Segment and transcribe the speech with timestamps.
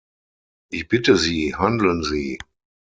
[0.71, 2.39] Ich bitte Sie, handeln Sie!